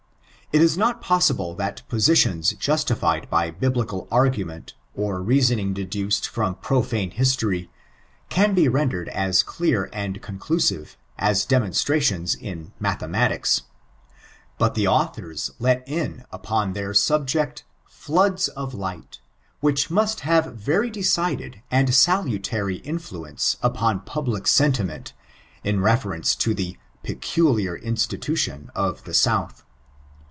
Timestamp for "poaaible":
1.01-1.55